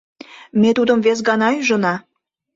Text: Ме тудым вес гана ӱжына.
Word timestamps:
Ме 0.61 0.69
тудым 0.77 0.99
вес 1.05 1.19
гана 1.29 1.47
ӱжына. 1.59 1.95